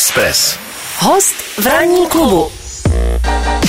[0.00, 0.58] Express.
[0.98, 2.48] Host v ranní klubu.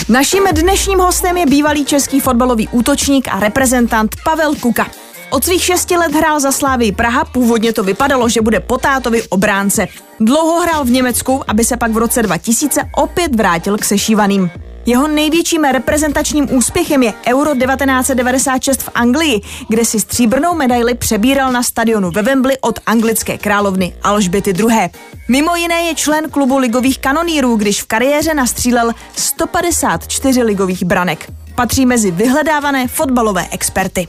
[0.09, 4.87] Naším dnešním hostem je bývalý český fotbalový útočník a reprezentant Pavel Kuka.
[5.29, 9.87] Od svých šesti let hrál za Slávy Praha, původně to vypadalo, že bude potátovi obránce.
[10.19, 14.51] Dlouho hrál v Německu, aby se pak v roce 2000 opět vrátil k sešívaným.
[14.85, 21.63] Jeho největším reprezentačním úspěchem je Euro 1996 v Anglii, kde si stříbrnou medaili přebíral na
[21.63, 24.89] stadionu ve Wembley od anglické královny Alžběty II.
[25.27, 31.31] Mimo jiné je člen klubu ligových kanonýrů, když v kariéře nastřílel 154 ligových branek.
[31.55, 34.07] Patří mezi vyhledávané fotbalové experty.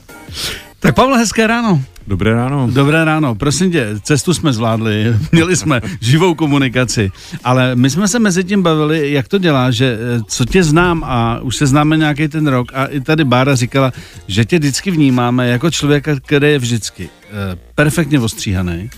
[0.79, 1.81] Tak Pavle, hezké ráno.
[2.07, 2.67] Dobré ráno.
[2.71, 3.35] Dobré ráno.
[3.35, 7.11] Prosím tě, cestu jsme zvládli, měli jsme živou komunikaci,
[7.43, 11.03] ale my jsme se mezi tím bavili, jak to dělá, že eh, co tě znám
[11.03, 13.91] a už se známe nějaký ten rok a i tady Bára říkala,
[14.27, 18.89] že tě vždycky vnímáme jako člověka, který je vždycky eh, perfektně ostříhaný,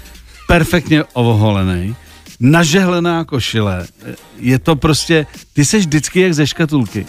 [0.48, 1.95] perfektně ovoholený,
[2.40, 3.88] nažehlená košile.
[4.06, 7.06] Eh, je to prostě, ty seš vždycky jak ze škatulky.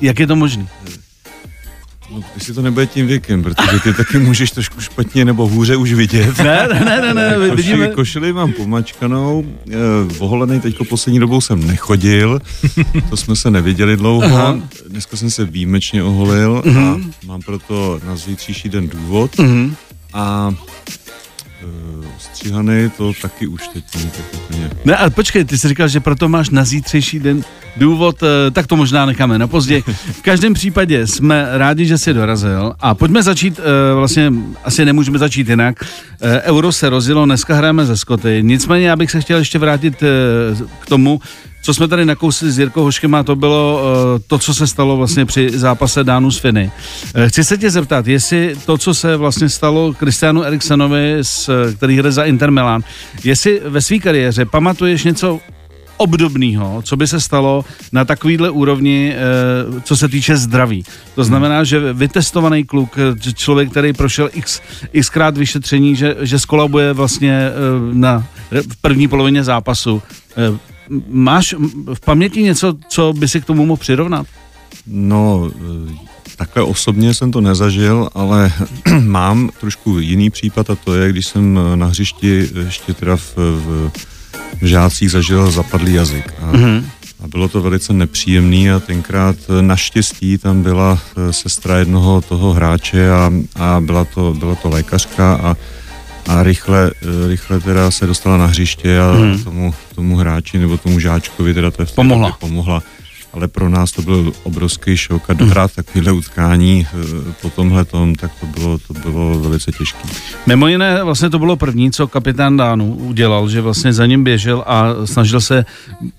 [0.00, 0.66] Jak je to možné?
[2.10, 5.92] No, jestli to nebude tím věkem, protože ty taky můžeš trošku špatně nebo hůře už
[5.92, 6.38] vidět.
[6.38, 7.88] Ne, ne, ne, ne, ne Košili, vidíme.
[7.88, 9.74] Košili mám pomačkanou, eh,
[10.18, 12.40] voholený teďko poslední dobou jsem nechodil,
[13.10, 14.24] to jsme se neviděli dlouho.
[14.24, 14.58] Aha.
[14.88, 16.78] Dneska jsem se výjimečně oholil uh-huh.
[16.78, 17.12] a mhm.
[17.26, 19.36] mám proto na zítřejší den důvod.
[19.36, 19.74] Uh-huh.
[20.12, 20.54] A
[22.18, 24.70] stříhaný to taky už teď není tak úplně.
[24.84, 27.44] Ne, ale počkej, ty jsi říkal, že proto máš na zítřejší den
[27.76, 29.82] důvod, eh, tak to možná necháme na později.
[30.12, 34.32] V každém případě jsme rádi, že jsi dorazil a pojďme začít, eh, vlastně
[34.64, 35.84] asi nemůžeme začít jinak.
[36.20, 39.94] Eh, Euro se rozjelo, dneska hrajeme ze Skoty, nicméně já bych se chtěl ještě vrátit
[40.80, 41.20] k tomu,
[41.62, 43.80] co jsme tady nakousli s Jirkou Hoškem a to bylo
[44.26, 46.70] to, co se stalo vlastně při zápase Dánu s Finy.
[47.26, 51.22] Chci se tě zeptat, jestli to, co se vlastně stalo Kristianu Eriksenovi,
[51.76, 52.82] který hraje za Inter Milan,
[53.24, 55.40] jestli ve své kariéře pamatuješ něco
[56.00, 60.84] obdobného, co by se stalo na takovýhle úrovni, eh, co se týče zdraví.
[61.14, 64.60] To znamená, že vytestovaný kluk, eh, člověk, který prošel x,
[65.00, 67.52] xkrát vyšetření, že, že skolabuje vlastně eh,
[67.92, 70.02] na, v první polovině zápasu.
[71.08, 71.54] Máš
[71.94, 74.26] v paměti něco, co by si k tomu mohl přirovnat?
[74.86, 75.50] No,
[76.36, 78.52] takhle osobně jsem to nezažil, ale
[79.00, 83.90] mám trošku jiný případ a to je, když jsem na hřišti ještě teda v, v
[84.60, 86.34] v žácích zažil zapadlý jazyk.
[86.40, 86.84] A, mm-hmm.
[87.24, 92.52] a bylo to velice nepříjemný a tenkrát eh, naštěstí tam byla eh, sestra jednoho toho
[92.52, 95.56] hráče a, a byla, to, byla to lékařka a
[96.28, 99.44] a rychle, eh, rychle teda se dostala na hřiště a mm.
[99.44, 102.36] tomu, tomu hráči nebo tomu žáčkovi teda to pomohla.
[102.40, 102.82] pomohla
[103.32, 108.14] ale pro nás to byl obrovský šok a dohrát takovéhle utkání eh, po tomhle tom,
[108.14, 110.08] tak to bylo, to bylo velice těžké.
[110.46, 114.64] Mimo jiné, vlastně to bylo první, co kapitán Dánu udělal, že vlastně za ním běžel
[114.66, 115.64] a snažil se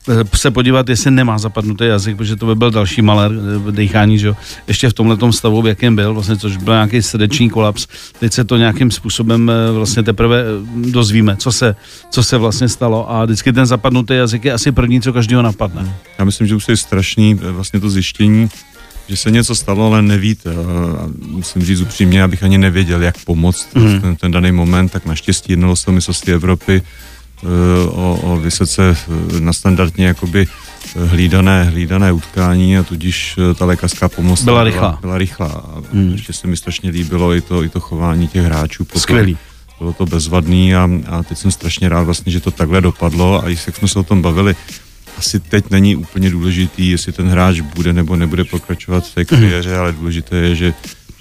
[0.10, 4.20] eh, se podívat, jestli nemá zapadnutý jazyk, protože to by byl další malér eh, dýchání,
[4.20, 4.36] že jo,
[4.68, 7.88] ještě v tomhle stavu, v jakém byl, vlastně, což byl nějaký srdeční kolaps.
[8.20, 10.44] Teď se to nějakým způsobem vlastně teprve
[10.76, 11.76] dozvíme, co se,
[12.10, 15.96] co se vlastně stalo a vždycky ten zapadnutý jazyk je asi první, co každého napadne.
[16.20, 18.50] Já myslím, že už je strašný vlastně to zjištění,
[19.07, 20.50] že se něco stalo, ale nevíte.
[20.50, 24.01] A musím říct upřímně, abych ani nevěděl, jak pomoct mm.
[24.01, 27.47] ten, ten daný moment, tak naštěstí jednalo se o mistrovství Evropy eh,
[27.89, 30.47] o, o vysoce eh, na standardně jakoby
[30.95, 34.89] hlídané, hlídané utkání a tudíž ta lékařská pomoc byla rychlá.
[34.89, 35.47] Byla, byla rychlá.
[35.47, 36.12] A mm.
[36.12, 38.85] ještě se mi strašně líbilo i to, i to chování těch hráčů.
[38.85, 39.01] Potom.
[39.01, 39.38] Skvělý.
[39.79, 43.50] Bylo to bezvadný a, a teď jsem strašně rád vlastně, že to takhle dopadlo a
[43.50, 44.56] jak jsme se o tom bavili,
[45.18, 49.78] asi teď není úplně důležitý, jestli ten hráč bude nebo nebude pokračovat v té kariéře,
[49.78, 50.74] ale důležité je, že,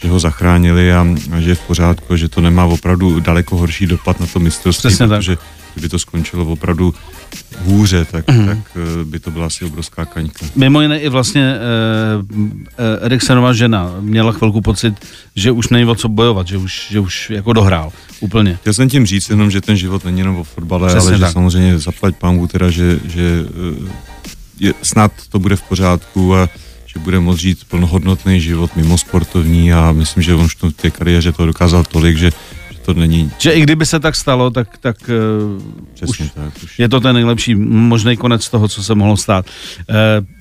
[0.03, 3.87] že ho zachránili a, a že je v pořádku, že to nemá opravdu daleko horší
[3.87, 5.59] dopad na to mistrovství, Přesně protože tak.
[5.75, 6.94] Kdyby to skončilo opravdu
[7.58, 8.47] hůře, tak, mm.
[8.47, 10.47] tak eh, by to byla asi obrovská kaňka.
[10.56, 14.94] Mimo jiné i vlastně eh, Eriksenova žena měla chvilku pocit,
[15.36, 18.59] že už není o co bojovat, že už, že už jako dohrál úplně.
[18.60, 21.28] Chtěl jsem tím říct jenom, že ten život není jenom o fotbale, Přesně ale tak.
[21.28, 23.44] že samozřejmě zaplať pámu teda, že, že
[23.86, 23.91] eh,
[24.60, 26.48] je, snad to bude v pořádku a
[26.86, 30.91] že bude moct žít plnohodnotný život mimo sportovní a myslím, že on už v té
[30.91, 32.30] kariéře to dokázal tolik, že
[32.84, 33.30] to není.
[33.38, 34.97] Že i kdyby se tak stalo, tak, tak,
[35.56, 35.62] uh,
[35.94, 36.78] Přesně už tak už.
[36.78, 39.47] je to ten nejlepší možný konec toho, co se mohlo stát.
[39.47, 39.97] Uh,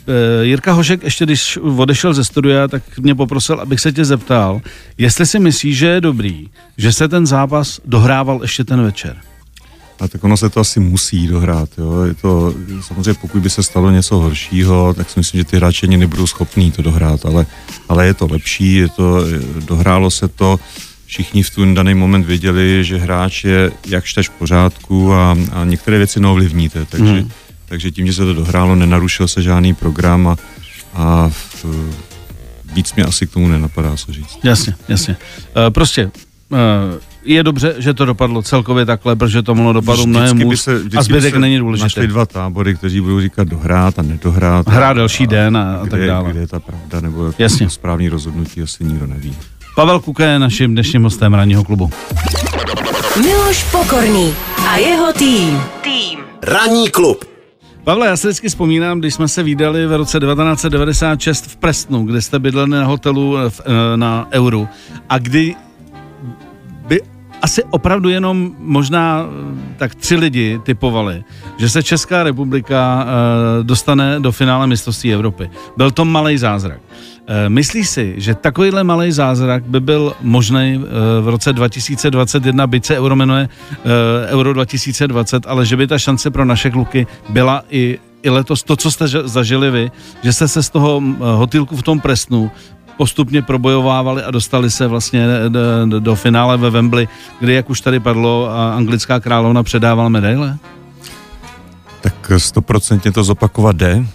[0.07, 4.62] uh, Jirka Hošek, ještě když odešel ze studia, tak mě poprosil, abych se tě zeptal,
[4.97, 6.47] jestli si myslíš, že je dobrý,
[6.77, 9.18] že se ten zápas dohrával ještě ten večer.
[10.00, 11.69] A tak ono se to asi musí dohrát.
[11.77, 12.01] Jo.
[12.01, 15.85] Je to, samozřejmě pokud by se stalo něco horšího, tak si myslím, že ty hráči
[15.85, 17.45] ani nebudou schopní to dohrát, ale,
[17.89, 19.24] ale je to lepší, je to,
[19.59, 20.59] dohrálo se to
[21.09, 25.97] všichni v ten daný moment věděli, že hráč je jakž v pořádku a, a některé
[25.97, 27.29] věci neovlivníte, takže, hmm.
[27.65, 30.35] takže tím, že se to dohrálo, nenarušil se žádný program a,
[30.94, 31.65] a v,
[32.73, 34.38] víc mě asi k tomu nenapadá se říct.
[34.44, 35.17] Jasně, jasně.
[35.57, 36.11] Uh, prostě
[36.50, 36.59] uh,
[37.23, 40.67] je dobře, že to dopadlo celkově takhle, protože to mohlo dopadnout mnohem hůř
[40.97, 41.85] a zbytek není důležitý.
[41.85, 44.67] Našli dva tábory, kteří budou říkat dohrát a nedohrát.
[44.67, 46.31] Hrát další den a, a kde, tak dále.
[46.31, 47.69] Kde je ta pravda, nebo Jasně.
[47.69, 49.35] správný rozhodnutí, asi nikdo neví.
[49.80, 51.90] Pavel Kuka je naším dnešním hostem ranního klubu.
[53.22, 54.34] Miloš Pokorný
[54.68, 55.62] a jeho tým.
[55.81, 56.20] Tým.
[56.44, 57.26] Ranní klub.
[57.84, 62.22] Pavle, já se vždycky vzpomínám, když jsme se výdali v roce 1996 v Prestnu, kde
[62.22, 64.68] jste bydleli na hotelu v, eh, na Euru
[65.10, 65.56] a kdy
[66.88, 67.02] by
[67.42, 71.24] asi opravdu jenom možná eh, tak tři lidi typovali,
[71.58, 73.08] že se Česká republika
[73.62, 75.50] dostane do finále mistrovství Evropy.
[75.78, 76.80] Byl to malý zázrak.
[77.30, 80.84] Uh, myslíš si, že takovýhle malý zázrak by byl možný uh,
[81.22, 83.92] v roce 2021, byť se Euro jmenuje uh,
[84.28, 88.76] Euro 2020, ale že by ta šance pro naše kluky byla i i letos to,
[88.76, 89.92] co jste zažili vy,
[90.24, 92.52] že jste se z toho hotýlku v tom Presnu
[92.98, 95.28] postupně probojovávali a dostali se vlastně
[95.86, 97.08] do, do finále ve Wembley,
[97.40, 100.58] kdy, jak už tady padlo, anglická královna předávala medaile?
[102.02, 104.06] Tak stoprocentně to zopakovat jde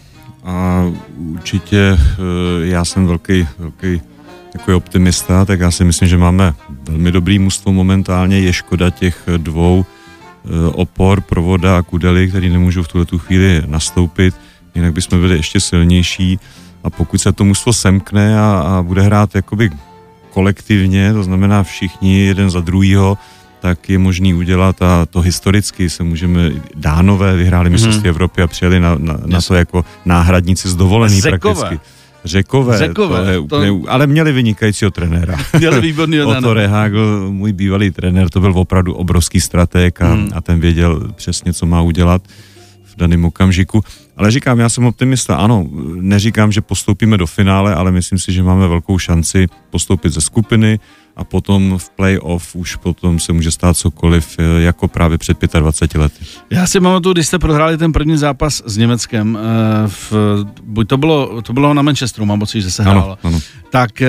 [0.44, 0.84] a
[1.32, 4.00] určitě eh, já jsem velký, velký
[4.52, 6.54] takový optimista, tak já si myslím, že máme
[6.88, 8.40] velmi dobrý mužstvo momentálně.
[8.40, 13.62] Je škoda těch dvou eh, opor, Provoda a Kudely, který nemůžou v tuhle tu chvíli
[13.66, 14.34] nastoupit,
[14.74, 16.38] jinak bychom byli ještě silnější
[16.84, 19.70] a pokud se to mužstvo semkne a, a bude hrát jakoby
[20.30, 23.18] kolektivně, to znamená všichni jeden za druhýho,
[23.64, 28.08] tak je možný udělat a to historicky se můžeme, dánové vyhráli mistrovství hmm.
[28.08, 31.54] Evropy a přijeli na, na, na to jako náhradníci z dovolený Zekové.
[31.54, 31.80] prakticky.
[32.24, 33.92] Řekové, Řekové, to je úplně, to...
[33.92, 35.36] ale měli vynikajícího trenéra.
[35.58, 40.28] Měli výborný Otto Rehagl, můj bývalý trenér, to byl opravdu obrovský strateg a, hmm.
[40.34, 42.22] a ten věděl přesně, co má udělat
[42.84, 43.84] v daném okamžiku.
[44.16, 48.42] Ale říkám, já jsem optimista, ano, neříkám, že postoupíme do finále, ale myslím si, že
[48.42, 50.78] máme velkou šanci postoupit ze skupiny,
[51.16, 56.00] a potom v playoff už potom se může stát cokoliv, eh, jako právě před 25
[56.00, 56.24] lety.
[56.50, 60.12] Já si pamatuju, když jste prohráli ten první zápas s Německem, eh, v,
[60.62, 63.40] buď to bylo, to bylo na Manchesteru, mám pocit, že se hrálo, ano, ano.
[63.70, 64.08] tak eh,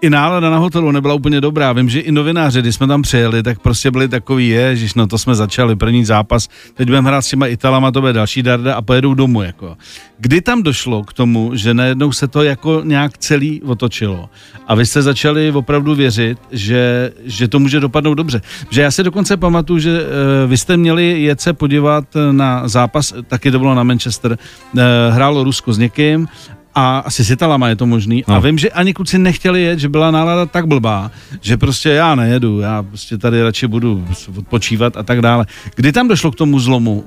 [0.00, 1.72] i nálada na hotelu nebyla úplně dobrá.
[1.72, 5.06] Vím, že i novináři, když jsme tam přijeli, tak prostě byli takový, je, že no
[5.06, 8.74] to jsme začali, první zápas, teď budeme hrát s těma Italama, to bude další darda
[8.74, 9.42] a pojedou domů.
[9.42, 9.76] Jako.
[10.22, 14.30] Kdy tam došlo k tomu, že najednou se to jako nějak celý otočilo
[14.66, 18.40] a vy jste začali opravdu věřit, že, že to může dopadnout dobře.
[18.70, 23.14] Že já si dokonce pamatuju, že uh, vy jste měli jet se podívat na zápas,
[23.28, 24.38] taky to bylo na Manchester,
[24.74, 24.80] uh,
[25.10, 26.28] hrálo Rusko s někým
[26.74, 28.24] a asi s Italama je to možný.
[28.28, 28.34] No.
[28.34, 31.10] A vím, že ani kluci nechtěli jet, že byla nálada tak blbá,
[31.40, 34.04] že prostě já nejedu, já prostě tady radši budu
[34.38, 35.46] odpočívat a tak dále.
[35.74, 37.04] Kdy tam došlo k tomu zlomu,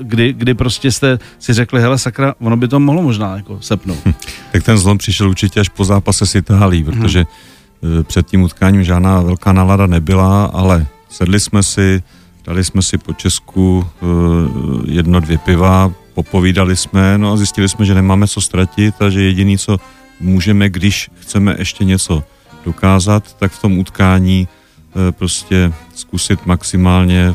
[0.00, 3.98] kdy, kdy prostě jste si řekli, hele sakra, ono by to mohlo možná jako sepnout.
[4.06, 4.12] Hm.
[4.52, 8.42] Tak ten zlom přišel určitě až po zápase s Itálií, protože hm Eh, před tím
[8.42, 12.02] utkáním žádná velká nálada nebyla, ale sedli jsme si,
[12.46, 14.06] dali jsme si po Česku eh,
[14.86, 19.22] jedno, dvě piva, popovídali jsme, no a zjistili jsme, že nemáme co ztratit a že
[19.22, 19.76] jediný, co
[20.20, 22.24] můžeme, když chceme ještě něco
[22.64, 27.34] dokázat, tak v tom utkání eh, prostě zkusit maximálně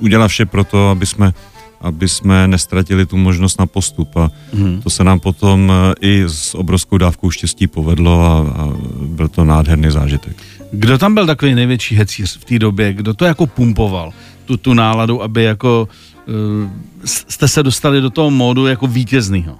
[0.00, 1.32] udělat vše pro to, aby jsme
[1.80, 4.82] aby jsme nestratili tu možnost na postup a hmm.
[4.82, 8.68] to se nám potom eh, i s obrovskou dávkou štěstí povedlo a, a
[9.00, 10.36] byl to nádherný zážitek.
[10.72, 12.92] Kdo tam byl takový největší hecíř v té době?
[12.92, 14.12] Kdo to jako pumpoval?
[14.44, 15.88] Tu, tu náladu, aby jako
[17.04, 19.58] jste se dostali do toho módu jako vítěznýho?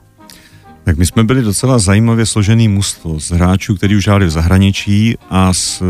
[0.84, 5.16] Tak my jsme byli docela zajímavě složený mužstvo z hráčů, kteří už hráli v zahraničí
[5.30, 5.86] a z uh,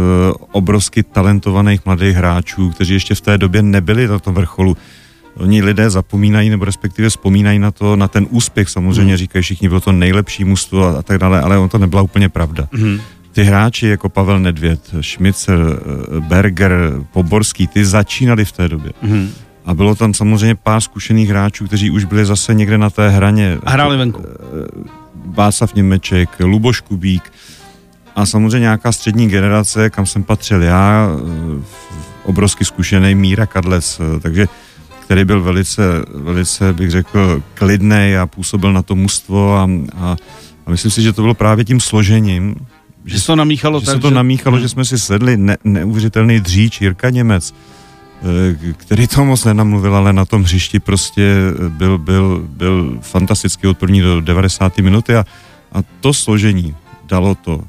[0.52, 4.76] obrovsky talentovaných mladých hráčů, kteří ještě v té době nebyli na tom vrcholu
[5.37, 9.16] oni lidé zapomínají nebo respektive vzpomínají na to, na ten úspěch, samozřejmě hmm.
[9.16, 12.28] říkají všichni, bylo to nejlepší mužstvo a, a tak dále, ale on to nebyla úplně
[12.28, 12.68] pravda.
[12.72, 13.00] Hmm.
[13.32, 16.72] Ty hráči jako Pavel Nedvěd, Schmitzer, eh, Berger,
[17.12, 18.92] Poborský, ty začínali v té době.
[19.02, 19.30] Hmm.
[19.70, 23.58] A bylo tam samozřejmě pár zkušených hráčů, kteří už byli zase někde na té hraně.
[23.62, 24.22] A hráli venku.
[24.26, 24.34] Eh,
[25.26, 27.32] Václav Němeček, Luboš Kubík
[28.16, 31.62] a samozřejmě nějaká střední generace, kam jsem patřil já, eh,
[32.24, 34.48] obrovsky zkušený Míra Kadlec, takže
[35.04, 35.82] který byl velice,
[36.14, 40.16] velice bych řekl, klidný a působil na to mužstvo a, a,
[40.66, 42.54] a myslím si, že to bylo právě tím složením,
[43.04, 44.14] že, že se to namíchalo že tak, se to že...
[44.14, 44.62] namíchalo, hmm.
[44.62, 47.79] že jsme si sedli ne, neuvěřitelný dříč Jirka Němec, eh,
[48.76, 51.34] který to moc nenamluvil, ale na tom hřišti prostě
[51.68, 54.78] byl, byl, byl fantastický od první do 90.
[54.78, 55.24] minuty a,
[55.72, 56.74] a to složení
[57.04, 57.60] dalo to.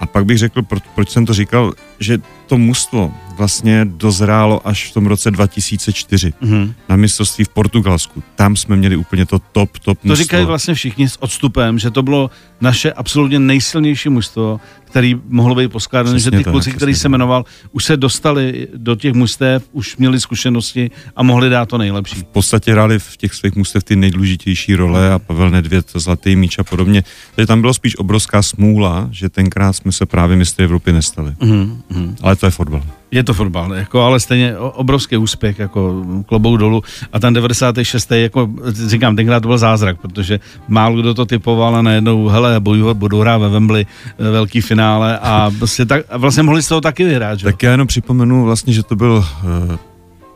[0.00, 0.62] A pak bych řekl,
[0.94, 6.74] proč jsem to říkal, že to mužstvo vlastně dozrálo až v tom roce 2004 mm-hmm.
[6.88, 8.22] na mistrovství v Portugalsku.
[8.34, 12.02] Tam jsme měli úplně to top, top To říkají vlastně všichni s odstupem, že to
[12.02, 14.60] bylo naše absolutně nejsilnější mužstvo,
[14.94, 19.12] který mohlo být poskládaný, že ty kluci, který se jmenoval, už se dostali do těch
[19.12, 22.16] mužstev, už měli zkušenosti a mohli dát to nejlepší.
[22.16, 26.58] V podstatě hráli v těch svých mužstev ty nejdůležitější role a Pavel Nedvěd, Zlatý míč
[26.58, 27.04] a podobně.
[27.34, 31.30] Takže tam bylo spíš obrovská smůla, že tenkrát jsme se právě mistry Evropy nestali.
[31.30, 31.76] Mm-hmm.
[32.22, 32.82] Ale to je fotbal.
[33.10, 36.82] Je to fotbal, jako, ale stejně obrovský úspěch, jako klobou dolů.
[37.12, 38.10] A ten 96.
[38.12, 38.50] jako
[38.86, 43.20] říkám, tenkrát to byl zázrak, protože málo kdo to typoval a najednou, hele, boju, budou
[43.20, 43.86] hrát ve Wembley
[44.18, 47.38] eh, velký finále a vlastně, tak, a vlastně mohli z toho taky vyhrát.
[47.38, 47.44] Že?
[47.44, 49.76] Tak já jenom připomenu vlastně, že to byl uh,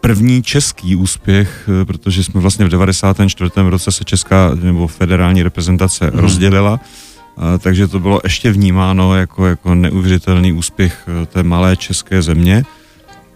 [0.00, 3.50] první český úspěch, uh, protože jsme vlastně v 94.
[3.56, 6.18] roce se česká nebo federální reprezentace hmm.
[6.18, 6.80] rozdělila
[7.58, 12.64] takže to bylo ještě vnímáno jako, jako neuvěřitelný úspěch eh, té malé české země.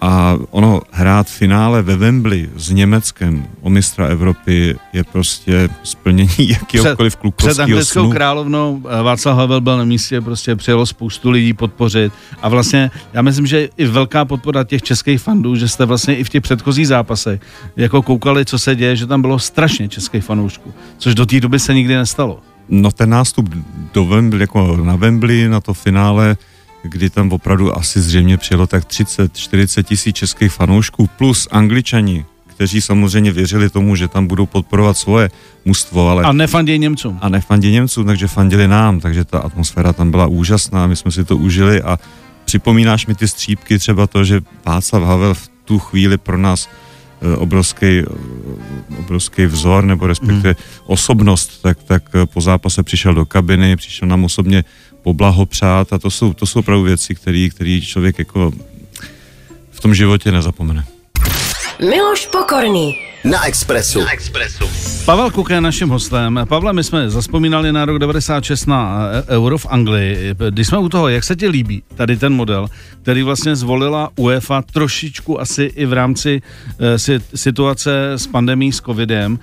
[0.04, 7.16] A ono hrát finále ve Wembley s Německem o mistra Evropy je prostě splnění jakéhokoliv
[7.16, 8.10] klukovského Před anglickou snu.
[8.10, 13.22] královnou eh, Václav Havel byl na místě, prostě přijelo spoustu lidí podpořit a vlastně já
[13.22, 16.88] myslím, že i velká podpora těch českých fandů, že jste vlastně i v těch předchozích
[16.88, 17.40] zápasech
[17.76, 21.58] jako koukali, co se děje, že tam bylo strašně českých fanoušků, což do té doby
[21.58, 22.40] se nikdy nestalo.
[22.68, 23.48] No ten nástup
[23.94, 26.36] do Wembley, jako na Wembley, na to finále,
[26.82, 33.32] kdy tam opravdu asi zřejmě přijelo tak 30-40 tisíc českých fanoušků plus angličani, kteří samozřejmě
[33.32, 35.30] věřili tomu, že tam budou podporovat svoje
[35.64, 36.24] mužstvo, ale...
[36.24, 37.18] A nefandí Němcům.
[37.20, 41.24] A nefandí Němcům, takže fandili nám, takže ta atmosféra tam byla úžasná, my jsme si
[41.24, 41.98] to užili a
[42.44, 46.68] připomínáš mi ty střípky, třeba to, že Václav Havel v tu chvíli pro nás
[47.36, 50.86] obrovský, eh, obrovský vzor, nebo respektive hmm.
[50.86, 54.64] osobnost, tak, tak eh, po zápase přišel do kabiny, přišel nám osobně
[55.02, 58.52] poblahopřát a to jsou, to jsou opravdu věci, které člověk jako
[59.70, 60.84] v tom životě nezapomene.
[61.80, 64.00] Miloš Pokorný na Expressu.
[64.00, 64.64] Na Expressu.
[65.04, 66.40] Pavel Kuka je naším hostem.
[66.48, 70.34] Pavle, my jsme zaspomínali na rok 96 na e, Euro v Anglii.
[70.50, 72.68] Když jsme u toho, jak se ti líbí tady ten model,
[73.02, 76.86] který vlastně zvolila UEFA trošičku asi i v rámci uh,
[77.34, 79.32] situace s pandemí, s covidem.
[79.32, 79.38] Uh,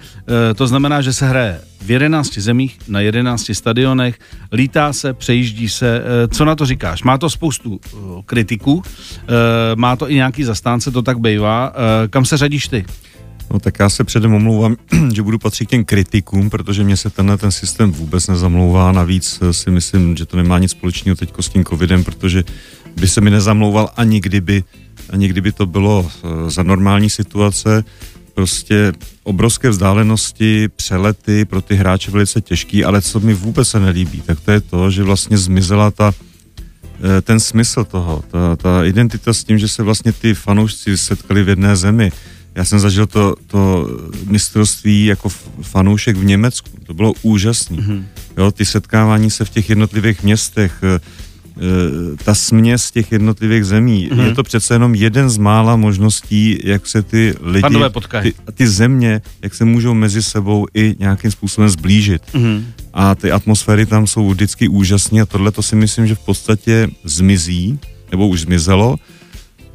[0.55, 4.19] to znamená, že se hraje v 11 zemích, na 11 stadionech,
[4.51, 6.03] lítá se, přejíždí se.
[6.31, 7.03] Co na to říkáš?
[7.03, 7.79] Má to spoustu
[8.25, 8.83] kritiků,
[9.75, 11.73] má to i nějaký zastánce, to tak bývá.
[12.09, 12.85] Kam se řadíš ty?
[13.53, 14.75] No tak já se předem omlouvám,
[15.13, 18.91] že budu patřit k těm kritikům, protože mě se tenhle ten systém vůbec nezamlouvá.
[18.91, 22.43] Navíc eh, si myslím, že to nemá nic společného teď s tím covidem, protože
[22.95, 24.63] by se mi nezamlouval ani kdyby,
[25.09, 27.83] ani kdyby to bylo eh, za normální situace.
[28.33, 34.21] Prostě obrovské vzdálenosti, přelety pro ty hráče velice těžký, ale co mi vůbec se nelíbí,
[34.21, 36.13] tak to je to, že vlastně zmizela ta
[37.17, 41.43] eh, ten smysl toho, ta, ta identita s tím, že se vlastně ty fanoušci setkali
[41.43, 42.11] v jedné zemi,
[42.55, 43.89] já jsem zažil to, to
[44.25, 45.29] mistrovství jako
[45.61, 46.69] fanoušek v Německu.
[46.85, 47.77] To bylo úžasné.
[47.77, 48.03] Mm-hmm.
[48.37, 50.99] Jo, ty setkávání se v těch jednotlivých městech, eh,
[51.57, 54.09] eh, ta směs těch jednotlivých zemí.
[54.09, 54.25] Mm-hmm.
[54.25, 57.79] Je to přece jenom jeden z mála možností, jak se ty lidi,
[58.21, 62.21] ty, ty země, jak se můžou mezi sebou i nějakým způsobem zblížit.
[62.33, 62.63] Mm-hmm.
[62.93, 66.89] A ty atmosféry tam jsou vždycky úžasné a tohle to si myslím, že v podstatě
[67.03, 67.79] zmizí,
[68.11, 68.97] nebo už zmizelo.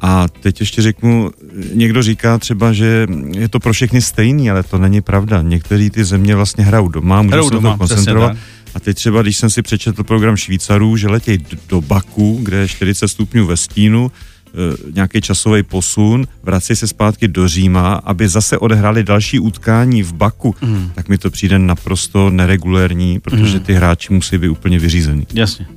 [0.01, 1.31] A teď ještě řeknu,
[1.73, 5.41] někdo říká třeba, že je to pro všechny stejný, ale to není pravda.
[5.41, 8.37] Některé ty země vlastně hrajou doma, můžou se to koncentrovat.
[8.75, 12.67] A teď třeba, když jsem si přečetl program Švýcarů, že letějí do Baku, kde je
[12.67, 18.57] 40 stupňů ve stínu, e, nějaký časový posun, vrací se zpátky do Říma, aby zase
[18.57, 20.91] odehráli další utkání v Baku, mm.
[20.95, 23.63] tak mi to přijde naprosto neregulérní, protože mm.
[23.63, 25.27] ty hráči musí být úplně vyřízený.
[25.33, 25.67] Jasně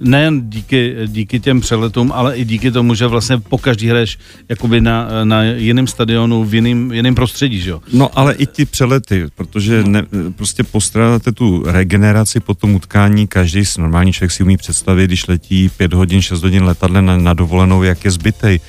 [0.00, 4.80] nejen díky, díky těm přeletům, ale i díky tomu, že vlastně po každý hraješ jakoby
[4.80, 7.80] na, na jiném stadionu, v jiném, jiném prostředí, že jo?
[7.92, 10.02] No ale i ty přelety, protože ne,
[10.36, 15.68] prostě postrádáte tu regeneraci po tom utkání, každý normální člověk si umí představit, když letí
[15.76, 18.60] 5 hodin, 6 hodin letadle na, na dovolenou, jak je zbytej.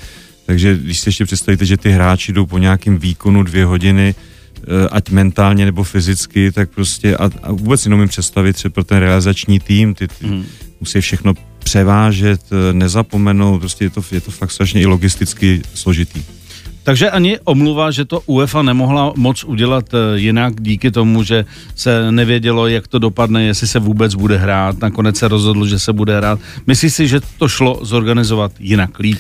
[0.46, 4.16] Takže když si ještě představíte, že ty hráči jdou po nějakém výkonu dvě hodiny,
[4.58, 8.98] eh, ať mentálně nebo fyzicky, tak prostě a, a vůbec si neumím představit třeba ten
[8.98, 10.46] realizační tým, ty, ty, hmm
[10.82, 16.24] musí všechno převážet, eh, nezapomenout, prostě je to, je to fakt strašně i logisticky složitý.
[16.84, 21.46] Takže ani omluva, že to UEFA nemohla moc udělat eh, jinak díky tomu, že
[21.76, 24.82] se nevědělo, jak to dopadne, jestli se vůbec bude hrát.
[24.82, 26.40] Nakonec se rozhodlo, že se bude hrát.
[26.68, 29.20] Myslíš si, že to šlo zorganizovat jinak, líp?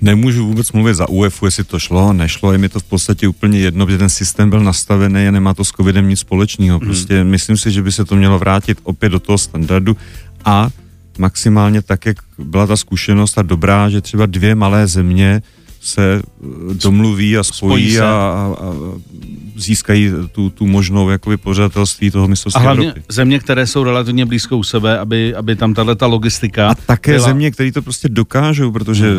[0.00, 3.58] Nemůžu vůbec mluvit za UEFA, jestli to šlo, nešlo, je mi to v podstatě úplně
[3.58, 6.78] jedno, protože ten systém byl nastavený a nemá to s covidem nic společného.
[6.78, 6.86] Mhm.
[6.88, 7.30] Prostě hmm.
[7.30, 9.96] myslím si, že by se to mělo vrátit opět do toho standardu
[10.44, 10.70] a
[11.18, 15.42] maximálně tak, jak byla ta zkušenost a dobrá, že třeba dvě malé země
[15.80, 18.00] se eh, domluví a spojí, Spojí se.
[18.02, 18.74] a, a, a
[19.56, 23.02] získají tu, tu možnou jakoby pořadatelství toho A mistrovství hlavně Evropy.
[23.08, 27.12] země, které jsou relativně blízko u sebe, aby, aby tam tahle ta logistika A také
[27.14, 29.14] byla- země, které to prostě dokážou, protože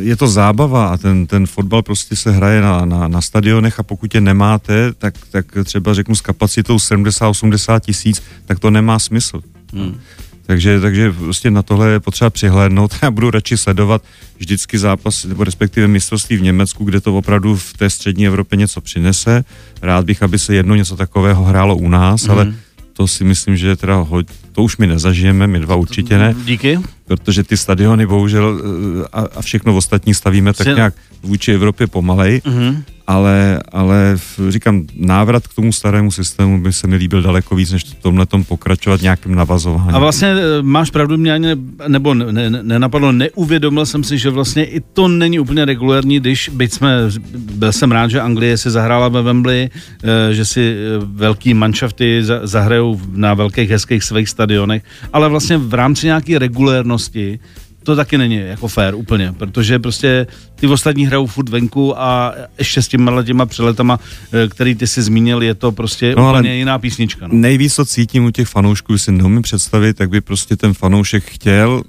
[0.00, 3.82] je to zábava a ten, ten fotbal prostě se hraje na, na, na stadionech a
[3.82, 9.40] pokud je nemáte, tak, tak třeba řeknu s kapacitou 70-80 tisíc, tak to nemá smysl.
[9.72, 9.98] Hmm.
[10.46, 12.94] Takže, takže prostě na tohle je potřeba přihlédnout.
[13.02, 14.02] Já budu radši sledovat
[14.38, 18.80] vždycky zápas, nebo respektive mistrovství v Německu, kde to opravdu v té střední Evropě něco
[18.80, 19.44] přinese.
[19.82, 22.30] Rád bych, aby se jednou něco takového hrálo u nás, Mhm.
[22.32, 22.54] ale
[22.92, 26.78] to si myslím, že teda hoď, to už my nezažijeme, my dva určitě ne, Díky.
[27.06, 28.60] Protože ty stadiony bohužel
[29.02, 32.82] eh, a, a všechno ostatní stavíme tak nějak vůči Evropě pomalej, Mhm.
[33.06, 34.16] ale, ale
[34.48, 38.26] říkám, návrat k tomu starému systému by se mi líbil daleko víc, než v tomhle
[38.48, 39.94] pokračovat nějakým navazováním.
[39.94, 41.56] A vlastně e, máš pravdu, mě ani ne,
[41.88, 46.48] nebo ne, ne, nenapadlo, neuvědomil jsem si, že vlastně i to není úplně regulérní, když
[46.54, 46.96] byť jsme,
[47.34, 49.70] byl jsem rád, že Anglie si zahrála ve Wembley,
[50.30, 54.82] e, že si velký manšafty za- zahrajou na velkých hezkých svých stadionech,
[55.12, 56.93] ale vlastně v rámci nějaké regulérnosti
[57.84, 62.82] to taky není jako fair úplně, protože prostě ty ostatní hrajou furt venku a ještě
[62.82, 64.00] s těma těma přeletama,
[64.32, 67.28] e, který ty si zmínil, je to prostě No, úplně jiná písnička.
[67.28, 67.34] No.
[67.34, 71.82] Nejvíc to cítím u těch fanoušků, si neumím představit, tak by prostě ten fanoušek chtěl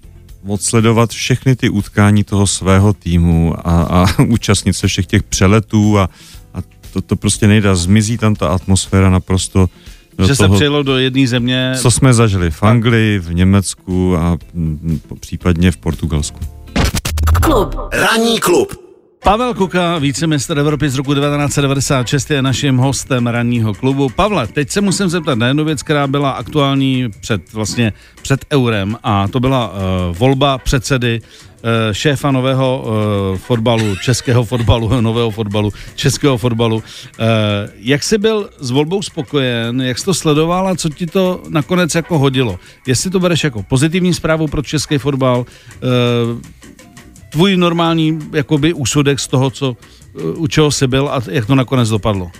[0.48, 6.10] odsledovat všechny ty utkání toho svého týmu a, a účastnit se všech těch přeletů a,
[6.54, 6.60] a
[6.94, 7.76] to, to prostě nejde.
[7.76, 9.70] Zmizí tam ta atmosféra naprosto
[10.18, 11.74] do že se toho, přijelo do jedné země.
[11.82, 16.40] co jsme zažili v Anglii, v Německu a mm, případně v Portugalsku.
[17.42, 17.76] Klub.
[17.94, 18.85] Ranní klub.
[19.26, 24.10] Pavel Kuka, vícemistr Evropy z roku 1996, je naším hostem ranního klubu.
[24.10, 28.98] Pavle, teď se musím zeptat na jednu věc, která byla aktuální před, vlastně před eurem
[29.04, 29.78] a to byla uh,
[30.18, 36.76] volba předsedy uh, šéfa nového uh, fotbalu, českého fotbalu, nového fotbalu, českého fotbalu.
[36.76, 36.84] Uh,
[37.78, 41.96] jak jsi byl s volbou spokojen, jak jsi to sledoval a co ti to nakonec
[41.96, 42.60] jako hodilo?
[42.88, 46.42] Jestli to bereš jako pozitivní zprávu pro český fotbal, uh,
[47.36, 49.78] tvůj normální jakoby úsudek z toho, co,
[50.20, 52.32] eh, u čeho jsi byl a jak to nakonec dopadlo.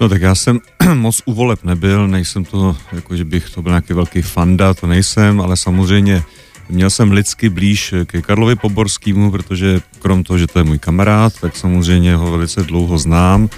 [0.00, 0.60] No tak já jsem
[0.94, 4.86] moc u voleb nebyl, nejsem to, jako že bych to byl nějaký velký fanda, to
[4.86, 6.22] nejsem, ale samozřejmě
[6.68, 11.40] měl jsem lidsky blíž ke Karlovi Poborskému, protože krom toho, že to je můj kamarád,
[11.40, 13.50] tak samozřejmě ho velice dlouho znám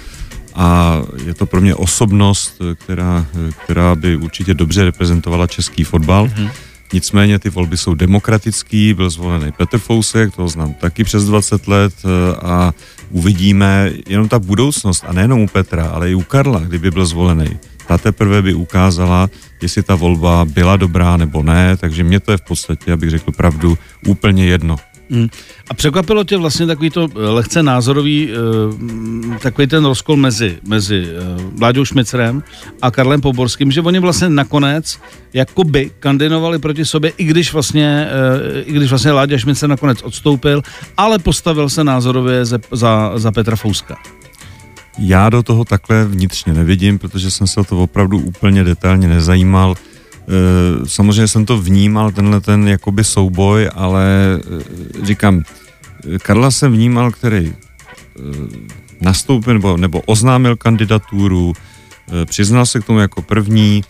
[0.55, 3.25] a je to pro mě osobnost, která,
[3.63, 6.27] která by určitě dobře reprezentovala český fotbal.
[6.27, 6.72] Mm-hmm.
[6.93, 11.93] Nicméně ty volby jsou demokratický, byl zvolený Petr Fousek, toho znám taky přes 20 let
[12.05, 12.73] eh, a
[13.11, 17.59] uvidíme jenom ta budoucnost, a nejenom u Petra, ale i u Karla, kdyby byl zvolený.
[17.87, 19.29] Ta teprve by ukázala,
[19.61, 23.31] jestli ta volba byla dobrá nebo ne, takže mě to je v podstatě, abych řekl
[23.31, 24.75] pravdu, úplně jedno.
[25.13, 25.27] Hmm.
[25.69, 31.07] A překvapilo tě vlastně takový to eh, lehce názorový, eh, takový ten rozkol mezi, mezi
[31.07, 31.21] eh,
[31.57, 32.43] Vláďou Šmicerem
[32.81, 34.99] a Karlem Poborským, že oni vlastně nakonec
[35.33, 38.07] jakoby kandidovali proti sobě, i když vlastně,
[38.57, 40.61] eh, i když vlastně Láďa Šmicer nakonec odstoupil,
[40.97, 43.97] ale postavil se názorově ze, za, za Petra Fouska.
[44.99, 49.75] Já do toho takhle vnitřně nevidím, protože jsem se o to opravdu úplně detailně nezajímal.
[50.27, 54.05] E, Samozřejmě jsem to vnímal, tenhle ten jakoby souboj, ale
[55.01, 55.43] e, říkám,
[56.21, 57.53] Karla jsem vnímal, který e,
[59.01, 61.53] nastoupil nebo, nebo oznámil kandidaturu,
[62.25, 63.83] přiznal se k tomu jako první,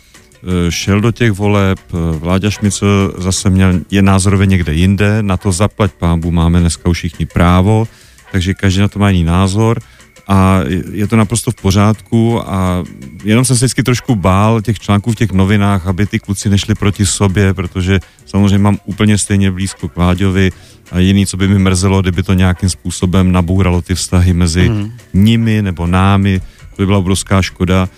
[0.70, 1.80] šel do těch voleb,
[2.20, 6.98] Vláďa Šmicl zase měl, je názorově někde jinde, na to zaplať pámbu máme dneska už
[6.98, 7.88] všichni právo,
[8.32, 9.80] takže každý na to má jiný názor
[10.28, 10.60] a
[10.92, 12.84] je to naprosto v pořádku a
[13.24, 16.76] jenom jsem se vždycky trošku bál těch článků v těch novinách, aby ty kluci nešli
[16.76, 20.52] proti sobě, protože samozřejmě mám úplně stejně blízko k Vláďovi
[20.92, 24.92] a jiný, co by mi mrzelo, kdyby to nějakým způsobem nabouralo ty vztahy mezi mm.
[25.14, 26.40] nimi nebo námi,
[26.76, 27.90] to by byla obrovská škoda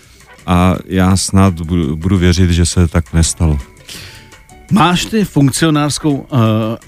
[0.45, 3.59] a já snad budu, budu věřit, že se tak nestalo.
[4.71, 6.39] Máš ty funkcionářskou uh,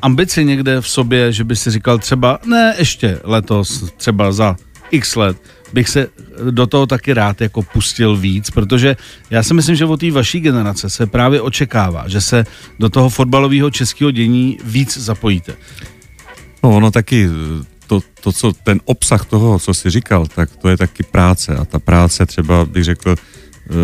[0.01, 4.55] ambici někde v sobě, že by si říkal třeba, ne ještě letos, třeba za
[4.91, 5.37] x let,
[5.73, 6.07] bych se
[6.51, 8.95] do toho taky rád jako pustil víc, protože
[9.29, 12.45] já si myslím, že od té vaší generace se právě očekává, že se
[12.79, 15.53] do toho fotbalového českého dění víc zapojíte.
[16.63, 17.29] No ono taky,
[17.87, 21.65] to, to, co ten obsah toho, co jsi říkal, tak to je taky práce a
[21.65, 23.75] ta práce třeba bych řekl uh,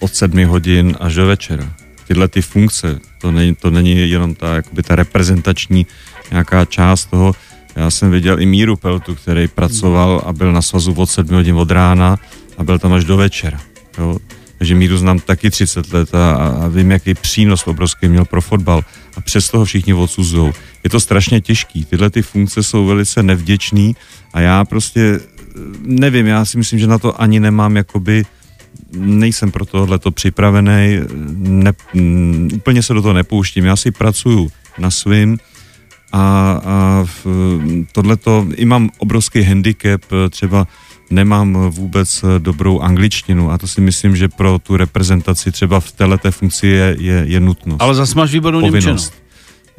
[0.00, 1.74] od sedmi hodin až do večera.
[2.06, 5.86] Tyhle ty funkce, to není, to není jenom ta, jakoby ta reprezentační
[6.30, 7.34] nějaká část toho,
[7.76, 11.54] já jsem viděl i Míru Peltu, který pracoval a byl na svazu od 7 hodin
[11.54, 12.16] od rána
[12.58, 13.60] a byl tam až do večera.
[13.98, 14.18] Jo.
[14.58, 18.82] takže Míru znám taky 30 let a, a vím, jaký přínos obrovský měl pro fotbal
[19.16, 20.52] a přes toho všichni odsuzují.
[20.84, 23.96] Je to strašně těžký, tyhle ty funkce jsou velice nevděčný
[24.32, 25.20] a já prostě
[25.82, 28.24] nevím, já si myslím, že na to ani nemám jakoby
[28.92, 31.00] nejsem pro tohleto připravený,
[31.36, 35.38] ne, m, úplně se do toho nepouštím, já si pracuju na svým
[36.12, 37.04] a, a
[37.92, 40.66] tohleto, i mám obrovský handicap, třeba
[41.10, 46.32] nemám vůbec dobrou angličtinu a to si myslím, že pro tu reprezentaci třeba v této
[46.32, 47.82] funkci je, je, je nutnost.
[47.82, 48.96] Ale zase máš výbornou Němčinu.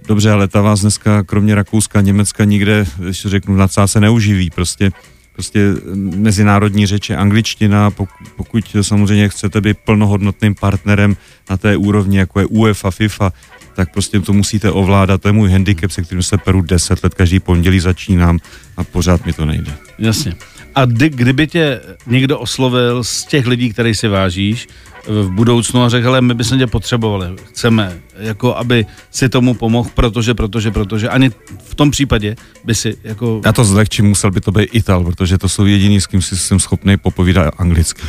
[0.07, 4.49] Dobře, ale ta vás dneska kromě Rakouska, Německa nikde, ještě řeknu, na se neuživí.
[4.49, 4.91] Prostě
[5.37, 5.73] prostě
[6.15, 7.91] mezinárodní řeče, angličtina,
[8.35, 11.17] pokud samozřejmě chcete být plnohodnotným partnerem
[11.49, 13.33] na té úrovni, jako je UEFA, FIFA,
[13.75, 15.21] tak prostě to musíte ovládat.
[15.21, 18.39] To je můj handicap, se kterým se peru 10 let, každý pondělí začínám
[18.77, 19.73] a pořád mi to nejde.
[19.99, 20.33] Jasně.
[20.77, 24.67] A kdy, kdyby tě někdo oslovil z těch lidí, který si vážíš,
[25.07, 30.33] v budoucnu a řekl, my bychom tě potřebovali, chceme, jako aby si tomu pomohl, protože,
[30.33, 31.31] protože, protože, ani
[31.63, 32.35] v tom případě
[32.65, 33.41] by si jako...
[33.45, 36.37] Já to zlehčím, musel by to být Ital, protože to jsou jediný, s kým si
[36.37, 38.01] jsem schopný popovídat anglicky.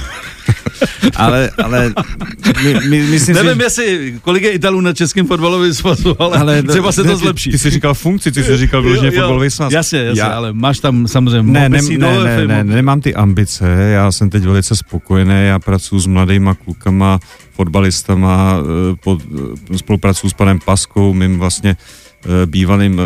[1.17, 1.93] ale, ale
[2.65, 6.63] my, my, myslím Nevím, si, jestli, kolik je Italů na českém fotbalovém svazu, ale, ale
[6.63, 7.51] třeba se to ne, zlepší.
[7.51, 9.73] Ty, ty jsi říkal funkci, ty jsi říkal vyloženě fotbalový svaz.
[9.73, 13.67] Jasně, jasně, já, ale máš tam samozřejmě ne, ne, ne, ne, ne, nemám ty ambice,
[13.93, 17.21] já jsem teď velice spokojený, já pracuji s mladýma klukama,
[17.53, 19.23] fotbalistama, eh, pod,
[19.75, 21.77] eh, spolupracuji s panem Paskou, mým vlastně
[22.25, 23.01] eh, bývalým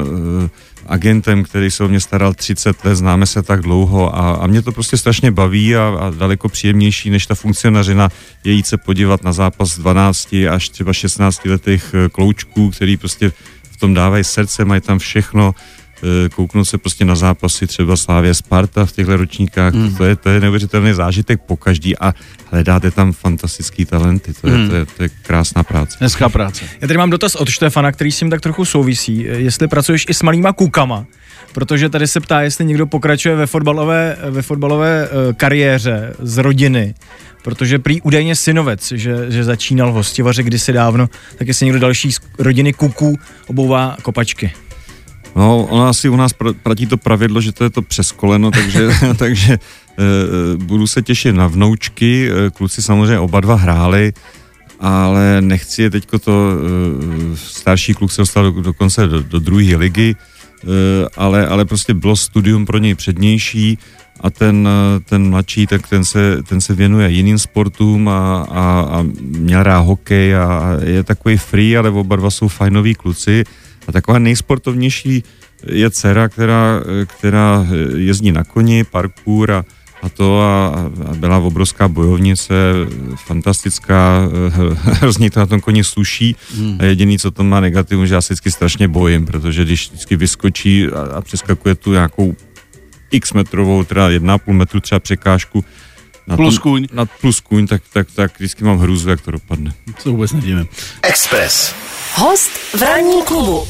[0.86, 4.62] agentem, který se o mě staral 30 let, známe se tak dlouho a, a mě
[4.62, 8.08] to prostě strašně baví a, a daleko příjemnější než ta funkcionařina
[8.44, 13.32] je jít se podívat na zápas 12 až třeba 16 letých kloučků, který prostě
[13.70, 15.54] v tom dávají srdce, mají tam všechno,
[16.34, 19.96] kouknout se prostě na zápasy třeba Slávě Sparta v těchto ročníkách, mm.
[19.96, 22.14] to, je, to je neuvěřitelný zážitek po každý a
[22.50, 24.68] hledáte tam fantastický talenty, to je, mm.
[24.68, 25.98] to je, to je krásná práce.
[26.00, 26.64] Hezká práce.
[26.80, 30.14] Já tady mám dotaz od Štefana, který s tím tak trochu souvisí, jestli pracuješ i
[30.14, 31.06] s malýma kukama,
[31.52, 36.94] protože tady se ptá, jestli někdo pokračuje ve fotbalové, ve fotbalové uh, kariéře z rodiny,
[37.42, 42.12] protože prý údajně synovec, že, že začínal v hostivaře kdysi dávno, tak jestli někdo další
[42.12, 44.52] z rodiny kuků obouvá kopačky.
[45.36, 48.88] No, ono asi u nás platí to pravidlo, že to je to přes koleno, takže,
[49.16, 49.58] takže e,
[50.56, 52.30] budu se těšit na vnoučky.
[52.30, 54.12] E, kluci samozřejmě oba dva hráli,
[54.80, 56.52] ale nechci je teďko to,
[57.32, 60.16] e, starší kluk se dostal do, dokonce do, do druhé ligy, e,
[61.16, 63.78] ale, ale prostě bylo studium pro něj přednější
[64.20, 64.68] a ten,
[65.04, 69.80] ten mladší, tak ten se, ten se věnuje jiným sportům a, a, a měl rád
[69.80, 73.44] hokej a, a je takový free, ale oba dva jsou fajnoví kluci
[73.88, 75.22] a taková nejsportovnější
[75.66, 77.66] je dcera, která, která
[77.96, 79.64] jezdí na koni, parkour a,
[80.02, 80.66] a to a,
[81.10, 82.54] a byla obrovská bojovnice,
[83.16, 84.28] fantastická,
[84.82, 86.76] hrozně to na tom koni sluší hmm.
[86.80, 90.16] a jediný, co to má negativum, že já se vždycky strašně bojím, protože když vždycky
[90.16, 92.36] vyskočí a, a přeskakuje tu nějakou
[93.10, 95.64] x metrovou, teda 1,5 metru třeba překážku,
[96.26, 96.86] na plus tom, kůň.
[96.92, 99.72] Na plus kůň, tak, tak, tak vždycky mám hrůzu, jak to dopadne.
[99.98, 100.64] Co vůbec nedíme.
[101.02, 101.74] Express.
[102.14, 103.64] Host v ranní klubu.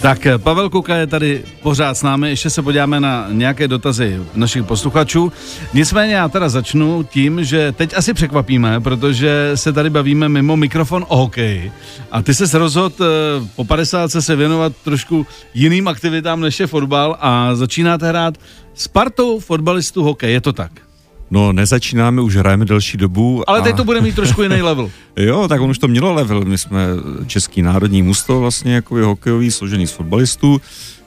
[0.00, 4.20] Tak eh, Pavel Kuka je tady pořád s námi, ještě se podíváme na nějaké dotazy
[4.34, 5.32] našich posluchačů.
[5.74, 11.04] Nicméně já teda začnu tím, že teď asi překvapíme, protože se tady bavíme mimo mikrofon
[11.08, 11.72] o hokeji.
[12.10, 17.16] A ty se rozhodl eh, po 50 se věnovat trošku jiným aktivitám než je fotbal
[17.20, 18.34] a začínáte hrát
[18.74, 20.87] s partou fotbalistů hokej, je to tak?
[21.30, 23.50] No, nezačínáme, už hrajeme delší dobu.
[23.50, 24.90] Ale teď to bude mít trošku jiný level.
[25.16, 26.44] jo, tak on už to mělo level.
[26.44, 26.86] My jsme
[27.26, 30.60] český národní musto, vlastně jako hokejový, složený z fotbalistů.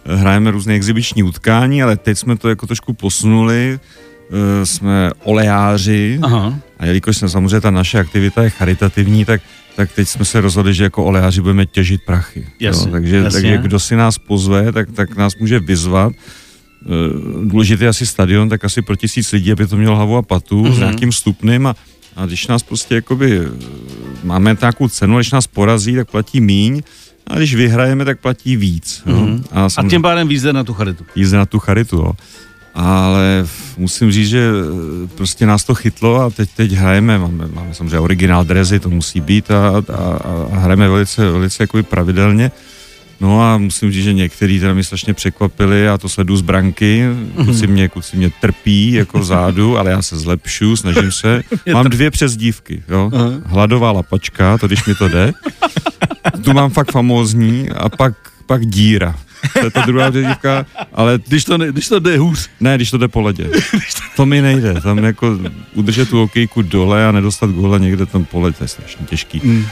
[0.06, 3.80] Hrajeme různé exibiční utkání, ale teď jsme to jako trošku posunuli.
[4.32, 6.60] Uh, jsme olejáři Aha.
[6.80, 9.42] a jelikož jsme samozřejmě ta naše aktivita je charitativní, tak
[9.76, 12.48] tak teď jsme se rozhodli, že jako olejáři budeme těžit prachy.
[12.60, 13.32] Jasně, jo, takže, jasně.
[13.32, 16.14] takže kdo si nás pozve, tak, tak nás může vyzvat
[17.44, 20.74] důležitý asi stadion, tak asi pro tisíc lidí, aby to mělo hlavu a patu mm-hmm.
[20.74, 20.80] s mhm.
[20.80, 21.76] nějakým stupným a,
[22.16, 23.50] a když nás prostě jakoby, eh,
[24.24, 26.82] máme nějakou cenu, když nás porazí, tak platí míň,
[27.28, 29.04] a když vyhrajeme, tak platí víc.
[29.06, 29.34] Mm-hmm.
[29.34, 29.44] Jo?
[29.52, 31.06] A, a tím pádem vízde na tu charitu.
[31.16, 32.14] Vízde na tu charitu, jo.
[32.74, 37.74] Ale musím říct, že eh, prostě nás to chytlo a teď, teď hrajeme, máme, máme
[37.74, 40.04] samozřejmě originál drezy, to musí být a, a,
[40.54, 42.52] a hrajeme velice, velice jakoby pravidelně.
[43.22, 47.04] No a musím říct, že některý teda mě strašně překvapili a to sledu z branky.
[47.46, 51.42] Kuci mě, kuci mě trpí jako vzadu, ale já se zlepšu, snažím se.
[51.74, 53.12] Mám dvě přezdívky, jo.
[53.46, 55.32] Hladová lapačka, to když mi to jde.
[56.44, 58.14] Tu mám fakt famózní a pak,
[58.46, 59.16] pak díra.
[59.54, 62.50] to je ta druhá přezdívka, ale Když to, ne, když to jde hůř.
[62.60, 63.50] ne, když to jde po ledě.
[64.16, 65.38] To mi nejde, tam jako
[65.74, 69.42] udržet tu hokejku dole a nedostat góla někde tam po ledě, to je strašně těžký.
[69.44, 69.66] Mm.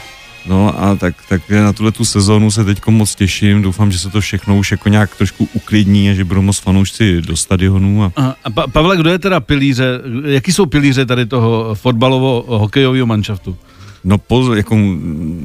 [0.50, 4.10] No a tak, tak na tuhle tu sezónu se teď moc těším, doufám, že se
[4.10, 8.12] to všechno už jako nějak trošku uklidní a že budou moc fanoušci do stadionu a
[8.16, 13.58] A, a pa, Pavle, kdo je teda pilíře, jaký jsou pilíře tady toho fotbalovo-hokejového manšaftu?
[14.04, 14.78] No poz, jako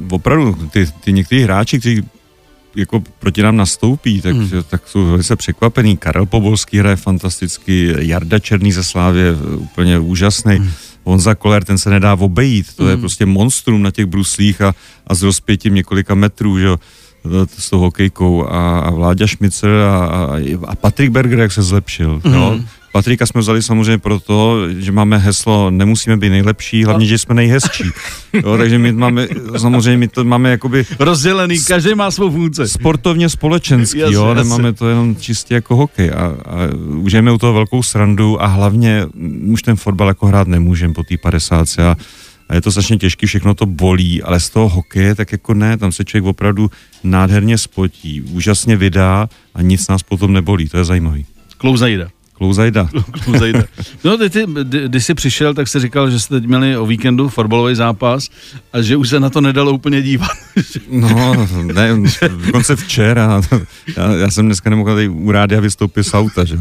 [0.09, 2.03] opravdu ty, ty někteří hráči, kteří
[2.75, 4.49] jako proti nám nastoupí, tak, hmm.
[4.69, 5.97] tak jsou velice překvapený.
[5.97, 10.55] Karel Pobolský hraje fantasticky, Jarda Černý ze Slávě úplně úžasný.
[10.55, 10.71] Hmm.
[11.05, 12.91] Honza Koller, ten se nedá obejít, to hmm.
[12.91, 14.75] je prostě monstrum na těch bruslích a,
[15.07, 16.79] a s rozpětím několika metrů, že jo
[17.57, 20.37] s tou hokejkou a, a Vláďa Šmicer a, a,
[20.67, 22.21] a Patrik Berger, jak se zlepšil.
[22.23, 22.33] Mm.
[22.33, 22.59] Jo?
[22.95, 27.83] Patrika jsme vzali samozřejmě proto, že máme heslo nemusíme být nejlepší, hlavně, že jsme nejhezčí.
[28.33, 29.27] Jo, takže my máme,
[29.57, 32.67] samozřejmě my to máme jakoby Rozdělený, každý má svou funkci.
[32.67, 37.53] sportovně společenský, Jasně, jo, nemáme to jenom čistě jako hokej a, a užijeme u toho
[37.53, 39.05] velkou srandu a hlavně
[39.45, 41.95] už ten fotbal jako hrát nemůžeme po té 50 a,
[42.49, 45.77] a je to strašně těžký, všechno to bolí, ale z toho hokeje tak jako ne,
[45.77, 46.71] tam se člověk opravdu
[47.03, 51.25] nádherně spotí, úžasně vydá a nic nás potom nebolí, to je zajímavý.
[51.57, 52.07] Klouzajda.
[52.37, 52.89] Klouzajda.
[53.23, 53.63] Klouzajda.
[54.03, 56.85] No, ty, ty, kdy- když jsi přišel, tak jsi říkal, že jste teď měli o
[56.85, 58.29] víkendu fotbalový zápas
[58.73, 60.29] a že už se na to nedalo úplně dívat.
[60.91, 61.89] No, ne,
[62.45, 63.41] dokonce včera,
[63.97, 66.57] já, já jsem dneska nemohl tady u rádia vystoupit z auta, že.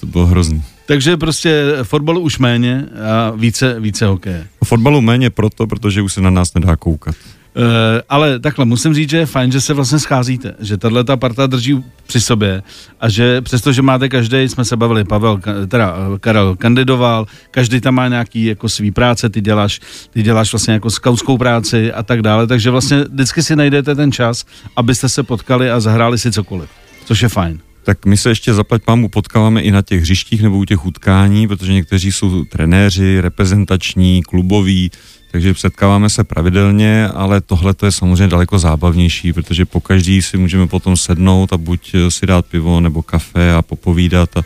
[0.00, 0.62] To bylo hrozný.
[0.86, 4.46] Takže prostě fotbalu už méně a více, více hokeje.
[4.64, 7.14] Fotbalu méně proto, protože už se na nás nedá koukat.
[7.58, 7.64] Uh,
[8.08, 11.46] ale takhle, musím říct, že je fajn, že se vlastně scházíte, že tahle ta parta
[11.46, 12.62] drží při sobě
[13.00, 17.94] a že přestože máte každý, jsme se bavili, Pavel, teda eh, Karel kandidoval, každý tam
[17.94, 22.22] má nějaký jako svý práce, ty děláš, ty děláš vlastně jako skautskou práci a tak
[22.22, 24.44] dále, takže vlastně vždycky si najdete ten čas,
[24.76, 26.68] abyste se potkali a zahráli si cokoliv,
[27.04, 27.58] což je fajn.
[27.84, 31.48] Tak my se ještě zaplať pámu potkáváme i na těch hřištích nebo u těch utkání,
[31.48, 34.90] protože někteří jsou trenéři, reprezentační, kluboví,
[35.30, 40.36] takže setkáváme se pravidelně, ale tohle to je samozřejmě daleko zábavnější, protože po každý si
[40.36, 44.42] můžeme potom sednout a buď si dát pivo nebo kafe a popovídat a,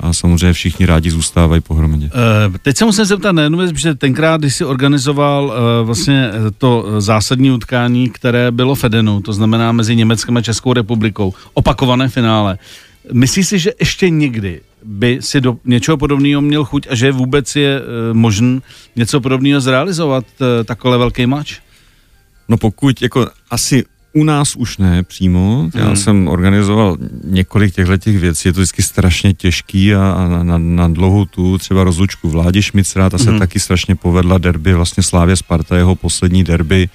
[0.00, 2.06] a samozřejmě všichni rádi zůstávají pohromadě.
[2.06, 6.30] Uh, teď se musím zeptat na jednu věc, protože tenkrát, když jsi organizoval uh, vlastně
[6.32, 10.72] eh, to eh, zásadní utkání, které bylo v Edenu, to znamená mezi Německem a Českou
[10.72, 12.58] republikou, opakované finále,
[13.12, 17.56] myslíš si, že ještě někdy by si do něčeho podobného měl chuť a že vůbec
[17.56, 17.80] je
[18.12, 18.62] možný
[18.96, 21.58] něco podobného zrealizovat, uh, takhle velký mač?
[22.48, 25.96] No pokud, jako asi u nás už ne přímo, já Hmm.
[25.96, 30.58] jsem organizoval několik těchto těch věcí, je to vždycky strašně těžký a, a na, na,
[30.58, 33.38] na dlouhou tu třeba rozlučku Vládě Šmicrá, ta se Mhm.
[33.38, 36.88] taky strašně povedla derby, vlastně Slávě Sparta, jeho poslední derby,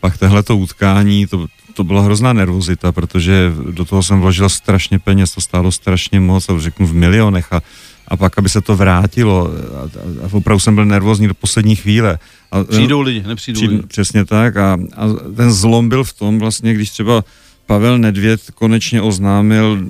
[0.00, 5.34] pak tohleto utkání, to, to byla hrozná nervozita, protože do toho jsem vložil strašně peněz,
[5.34, 7.62] to stálo strašně moc, a řeknu v milionech a,
[8.08, 11.76] a pak, aby se to vrátilo a, a, a opravdu jsem byl nervózní do poslední
[11.76, 12.18] chvíle.
[12.52, 13.86] A, Přijdou lidi, nepřijdou Přijde, lidi.
[13.86, 15.04] přesně tak a, a
[15.36, 17.24] ten zlom byl v tom vlastně, když třeba
[17.66, 19.86] Pavel Nedvěd konečně oznámil,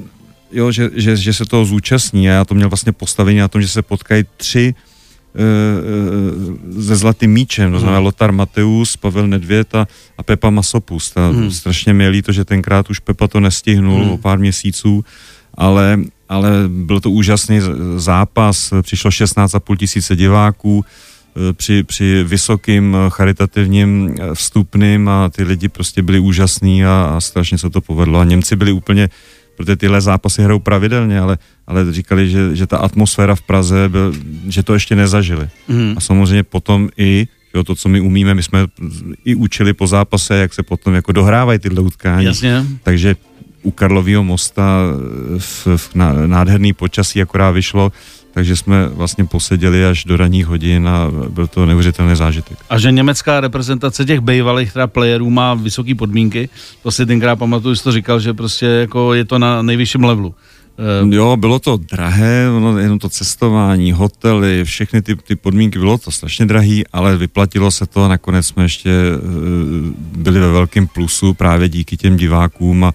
[0.53, 3.62] jo, že, že, že se toho zúčastní a já to měl vlastně postavení na tom,
[3.62, 4.75] že se potkají tři
[6.87, 9.87] se zlatým míčem, to znamená Lotar Mateus, Pavel Nedvěd a,
[10.18, 11.18] a Pepa Masopust.
[11.18, 11.51] A Hmm.
[11.51, 14.11] strašně mě líto, že tenkrát už Pepa to nestihnul Hmm.
[14.12, 15.05] o pár měsíců,
[15.55, 17.61] ale, ale byl to úžasný
[17.97, 20.85] zápas, přišlo 16,5 tisíce diváků,
[21.37, 27.12] eh, při, při vysokým eh, charitativním eh, vstupným a ty lidi prostě byli úžasní a,
[27.16, 28.18] a strašně se to povedlo.
[28.18, 29.09] A Němci byli úplně,
[29.57, 34.14] protože tyhle zápasy hrajou pravidelně, ale, ale říkali, že, že ta atmosféra v Praze, byl,
[34.49, 35.49] že to ještě nezažili.
[35.69, 35.95] Mhm.
[35.97, 38.67] A samozřejmě potom i jo, to, co my umíme, my jsme
[39.25, 42.27] i učili po zápase, jak se potom jako dohrávají tyhle utkání.
[42.27, 42.64] Jasně.
[42.83, 43.17] Takže
[43.62, 44.81] u Karlového mosta
[45.38, 47.93] v, v ná- nádherný počasí akorát vyšlo,
[48.35, 52.59] takže jsme vlastně poseděli až do ranních hodin a byl to neuvěřitelný zážitek.
[52.70, 56.49] A že německá reprezentace těch bývalých teda playerů má vysoké podmínky,
[56.83, 60.35] to si tenkrát pamatuju, jsi to říkal, že prostě jako je to na nejvyšším levelu.
[60.79, 65.99] Eh, Jo, bylo to drahé, ono, jenom to cestování, hotely, všechny ty, ty podmínky, bylo
[65.99, 69.20] to strašně drahý, ale vyplatilo se to a nakonec jsme ještě eh,
[70.16, 72.92] byli ve velkém plusu právě díky těm divákům a,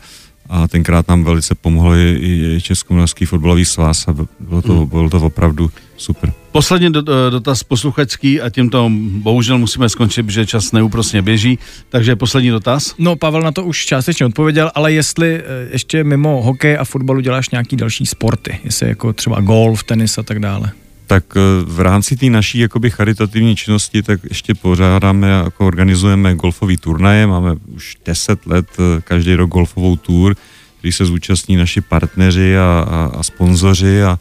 [0.49, 5.71] a tenkrát nám velice pomohl i, Českomoravský fotbalový svaz a bylo to, bylo to opravdu
[5.97, 6.33] super.
[6.51, 11.59] Poslední do- dotaz posluchačský a tímto bohužel musíme skončit, protože čas neúprosně běží.
[11.89, 12.95] Takže poslední dotaz.
[12.97, 17.19] No, Pavel na to už částečně odpověděl, ale jestli eh, ještě mimo hokej a fotbalu
[17.19, 20.71] děláš nějaký další sporty, jestli jako třeba golf, tenis a tak dále.
[21.09, 26.77] Tak eh, v rámci té naší jakoby charitativní činnosti, tak ještě pořádáme, jako organizujeme golfový
[26.77, 30.35] turnaje, máme už 10 let eh, každý rok golfovou tour,
[30.81, 34.19] kdy se zúčastní naši partneři a, a, a sponzoři a,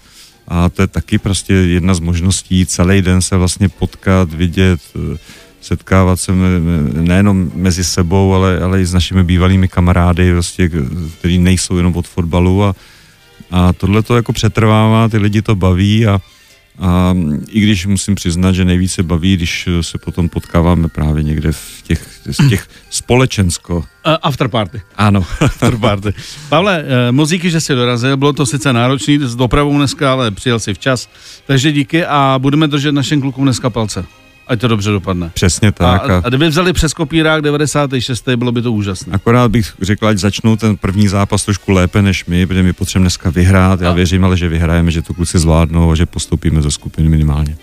[0.49, 5.19] a to je taky prostě jedna z možností celý den se vlastně potkat, vidět, eh,
[5.61, 6.33] setkávat se
[6.93, 10.71] nejenom mezi sebou, ale, ale i s našimi bývalými kamarády, prostě,
[11.19, 12.75] kteří nejsou jenom od fotbalu a,
[13.51, 16.21] a tohle to jako přetrvává, ty lidi to baví a,
[16.81, 17.15] a
[17.49, 22.09] i když musím přiznat, že nejvíce baví, když se potom potkáváme právě někde v těch,
[22.31, 23.77] z těch společensko.
[23.77, 23.83] Uh,
[24.23, 24.83] after party.
[24.97, 25.27] Ano.
[25.41, 26.15] after party.
[26.49, 30.61] Pavle, uh, muzíky, že jsi dorazil, bylo to sice náročný s dopravou dneska, ale přijel
[30.61, 31.09] si včas,
[31.47, 34.05] takže díky a budeme držet našim klukům dneska palce.
[34.49, 35.31] Ať to dobře dopadne.
[35.35, 36.11] Přesně tak.
[36.11, 38.29] A, a kdyby vzali přes kopírák 96.
[38.37, 39.13] bylo by to úžasné.
[39.13, 43.05] Akorát bych řekl, ať začnou ten první zápas trošku lépe než my, protože my potřebujeme
[43.05, 43.81] dneska vyhrát.
[43.81, 43.95] Já a...
[43.95, 47.57] věřím ale, že vyhrajeme, že to kluci zvládnou a že postoupíme ze skupiny minimálně.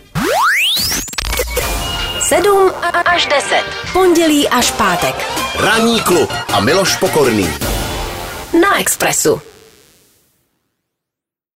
[2.19, 2.71] 7
[3.05, 3.63] až 10.
[3.93, 5.15] Pondělí až pátek.
[5.59, 7.47] Ranní klub a Miloš Pokorný.
[8.61, 9.41] Na Expressu.